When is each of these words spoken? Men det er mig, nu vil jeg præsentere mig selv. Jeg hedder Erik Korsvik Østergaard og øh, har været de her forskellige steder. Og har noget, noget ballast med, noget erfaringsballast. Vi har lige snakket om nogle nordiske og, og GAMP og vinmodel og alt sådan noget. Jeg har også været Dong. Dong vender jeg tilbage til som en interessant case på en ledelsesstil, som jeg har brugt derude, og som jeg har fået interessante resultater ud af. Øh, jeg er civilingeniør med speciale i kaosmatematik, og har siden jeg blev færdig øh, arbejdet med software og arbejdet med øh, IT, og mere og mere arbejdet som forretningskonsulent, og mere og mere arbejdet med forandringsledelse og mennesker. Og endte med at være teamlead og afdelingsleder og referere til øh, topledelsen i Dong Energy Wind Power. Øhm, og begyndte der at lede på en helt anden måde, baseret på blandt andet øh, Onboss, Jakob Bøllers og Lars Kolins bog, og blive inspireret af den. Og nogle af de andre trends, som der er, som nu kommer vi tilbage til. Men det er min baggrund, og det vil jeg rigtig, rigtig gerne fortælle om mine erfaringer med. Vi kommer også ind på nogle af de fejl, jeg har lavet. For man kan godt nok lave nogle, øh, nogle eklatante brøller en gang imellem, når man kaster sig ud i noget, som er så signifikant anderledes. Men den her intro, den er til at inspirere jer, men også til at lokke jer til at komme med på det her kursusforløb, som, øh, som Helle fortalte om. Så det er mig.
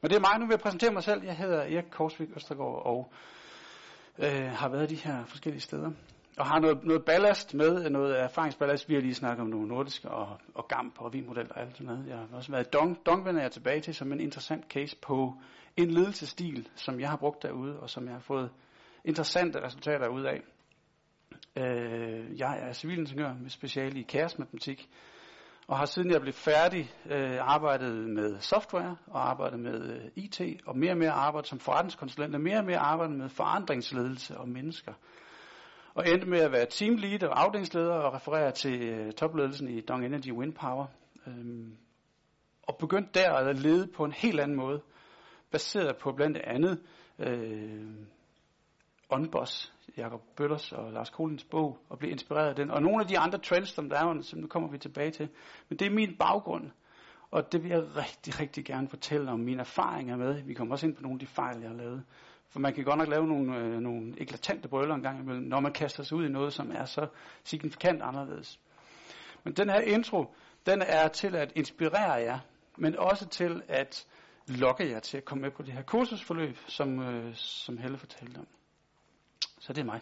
Men 0.00 0.10
det 0.10 0.16
er 0.16 0.20
mig, 0.20 0.38
nu 0.38 0.46
vil 0.46 0.52
jeg 0.52 0.60
præsentere 0.60 0.92
mig 0.92 1.02
selv. 1.02 1.24
Jeg 1.24 1.36
hedder 1.36 1.60
Erik 1.60 1.90
Korsvik 1.90 2.28
Østergaard 2.36 2.86
og 2.86 3.12
øh, 4.18 4.50
har 4.50 4.68
været 4.68 4.90
de 4.90 4.94
her 4.94 5.24
forskellige 5.24 5.60
steder. 5.60 5.90
Og 6.38 6.46
har 6.46 6.58
noget, 6.58 6.84
noget 6.84 7.04
ballast 7.04 7.54
med, 7.54 7.90
noget 7.90 8.20
erfaringsballast. 8.20 8.88
Vi 8.88 8.94
har 8.94 9.00
lige 9.00 9.14
snakket 9.14 9.40
om 9.40 9.46
nogle 9.46 9.68
nordiske 9.68 10.10
og, 10.10 10.38
og 10.54 10.68
GAMP 10.68 11.00
og 11.00 11.12
vinmodel 11.12 11.46
og 11.50 11.60
alt 11.60 11.76
sådan 11.76 11.86
noget. 11.86 12.08
Jeg 12.08 12.16
har 12.16 12.26
også 12.32 12.52
været 12.52 12.72
Dong. 12.72 13.06
Dong 13.06 13.24
vender 13.24 13.42
jeg 13.42 13.52
tilbage 13.52 13.80
til 13.80 13.94
som 13.94 14.12
en 14.12 14.20
interessant 14.20 14.64
case 14.72 14.96
på 15.02 15.34
en 15.76 15.90
ledelsesstil, 15.90 16.68
som 16.74 17.00
jeg 17.00 17.08
har 17.10 17.16
brugt 17.16 17.42
derude, 17.42 17.80
og 17.80 17.90
som 17.90 18.04
jeg 18.04 18.12
har 18.12 18.20
fået 18.20 18.50
interessante 19.04 19.62
resultater 19.62 20.08
ud 20.08 20.22
af. 20.22 20.40
Øh, 21.56 22.38
jeg 22.38 22.58
er 22.60 22.72
civilingeniør 22.72 23.34
med 23.34 23.50
speciale 23.50 24.00
i 24.00 24.02
kaosmatematik, 24.02 24.88
og 25.70 25.78
har 25.78 25.86
siden 25.86 26.10
jeg 26.10 26.20
blev 26.20 26.32
færdig 26.32 26.92
øh, 27.10 27.38
arbejdet 27.40 28.10
med 28.10 28.40
software 28.40 28.96
og 29.06 29.30
arbejdet 29.30 29.60
med 29.60 29.94
øh, 29.94 30.10
IT, 30.16 30.40
og 30.66 30.78
mere 30.78 30.90
og 30.90 30.98
mere 30.98 31.10
arbejdet 31.10 31.48
som 31.48 31.58
forretningskonsulent, 31.58 32.34
og 32.34 32.40
mere 32.40 32.58
og 32.58 32.64
mere 32.64 32.78
arbejdet 32.78 33.16
med 33.16 33.28
forandringsledelse 33.28 34.38
og 34.38 34.48
mennesker. 34.48 34.92
Og 35.94 36.08
endte 36.08 36.26
med 36.26 36.38
at 36.40 36.52
være 36.52 36.66
teamlead 36.70 37.22
og 37.22 37.40
afdelingsleder 37.42 37.92
og 37.92 38.14
referere 38.14 38.52
til 38.52 38.82
øh, 38.82 39.12
topledelsen 39.12 39.68
i 39.68 39.80
Dong 39.80 40.04
Energy 40.04 40.32
Wind 40.32 40.54
Power. 40.54 40.86
Øhm, 41.26 41.76
og 42.62 42.76
begyndte 42.78 43.20
der 43.20 43.32
at 43.32 43.58
lede 43.58 43.86
på 43.86 44.04
en 44.04 44.12
helt 44.12 44.40
anden 44.40 44.56
måde, 44.56 44.82
baseret 45.50 45.96
på 45.96 46.12
blandt 46.12 46.38
andet 46.38 46.80
øh, 47.18 47.86
Onboss, 49.08 49.72
Jakob 49.96 50.20
Bøllers 50.36 50.72
og 50.72 50.92
Lars 50.92 51.10
Kolins 51.10 51.44
bog, 51.44 51.78
og 51.88 51.98
blive 51.98 52.12
inspireret 52.12 52.48
af 52.48 52.54
den. 52.54 52.70
Og 52.70 52.82
nogle 52.82 53.00
af 53.02 53.08
de 53.08 53.18
andre 53.18 53.38
trends, 53.38 53.68
som 53.68 53.88
der 53.88 53.96
er, 53.96 54.22
som 54.22 54.38
nu 54.38 54.46
kommer 54.46 54.68
vi 54.68 54.78
tilbage 54.78 55.10
til. 55.10 55.28
Men 55.68 55.78
det 55.78 55.86
er 55.86 55.90
min 55.90 56.16
baggrund, 56.18 56.70
og 57.30 57.52
det 57.52 57.62
vil 57.62 57.70
jeg 57.70 57.96
rigtig, 57.96 58.40
rigtig 58.40 58.64
gerne 58.64 58.88
fortælle 58.88 59.30
om 59.30 59.40
mine 59.40 59.60
erfaringer 59.60 60.16
med. 60.16 60.42
Vi 60.42 60.54
kommer 60.54 60.74
også 60.74 60.86
ind 60.86 60.96
på 60.96 61.02
nogle 61.02 61.14
af 61.14 61.20
de 61.20 61.26
fejl, 61.26 61.60
jeg 61.60 61.68
har 61.68 61.76
lavet. 61.76 62.04
For 62.48 62.60
man 62.60 62.74
kan 62.74 62.84
godt 62.84 62.98
nok 62.98 63.08
lave 63.08 63.26
nogle, 63.26 63.56
øh, 63.56 63.80
nogle 63.80 64.14
eklatante 64.18 64.68
brøller 64.68 64.94
en 64.94 65.02
gang 65.02 65.20
imellem, 65.20 65.44
når 65.44 65.60
man 65.60 65.72
kaster 65.72 66.02
sig 66.02 66.16
ud 66.16 66.26
i 66.26 66.28
noget, 66.28 66.52
som 66.52 66.70
er 66.70 66.84
så 66.84 67.06
signifikant 67.44 68.02
anderledes. 68.02 68.60
Men 69.44 69.52
den 69.54 69.70
her 69.70 69.80
intro, 69.80 70.34
den 70.66 70.82
er 70.82 71.08
til 71.08 71.36
at 71.36 71.52
inspirere 71.56 72.12
jer, 72.12 72.38
men 72.76 72.98
også 72.98 73.28
til 73.28 73.62
at 73.68 74.06
lokke 74.46 74.90
jer 74.90 74.98
til 74.98 75.16
at 75.16 75.24
komme 75.24 75.42
med 75.42 75.50
på 75.50 75.62
det 75.62 75.74
her 75.74 75.82
kursusforløb, 75.82 76.56
som, 76.66 77.02
øh, 77.02 77.34
som 77.34 77.78
Helle 77.78 77.98
fortalte 77.98 78.38
om. 78.38 78.46
Så 79.70 79.74
det 79.74 79.80
er 79.80 79.84
mig. 79.84 80.00